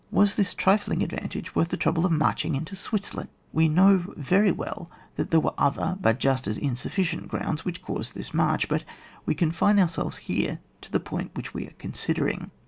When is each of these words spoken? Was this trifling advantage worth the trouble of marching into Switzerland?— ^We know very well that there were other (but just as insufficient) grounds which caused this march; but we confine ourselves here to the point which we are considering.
Was 0.09 0.35
this 0.35 0.55
trifling 0.55 1.03
advantage 1.03 1.53
worth 1.53 1.67
the 1.69 1.77
trouble 1.77 2.07
of 2.07 2.11
marching 2.11 2.55
into 2.55 2.75
Switzerland?— 2.75 3.29
^We 3.55 3.69
know 3.69 4.11
very 4.17 4.51
well 4.51 4.89
that 5.15 5.29
there 5.29 5.39
were 5.39 5.53
other 5.59 5.95
(but 6.01 6.19
just 6.19 6.47
as 6.47 6.57
insufficient) 6.57 7.27
grounds 7.27 7.65
which 7.65 7.83
caused 7.83 8.15
this 8.15 8.33
march; 8.33 8.67
but 8.67 8.83
we 9.27 9.35
confine 9.35 9.77
ourselves 9.79 10.17
here 10.17 10.59
to 10.81 10.91
the 10.91 10.99
point 10.99 11.35
which 11.35 11.53
we 11.53 11.67
are 11.67 11.75
considering. 11.77 12.49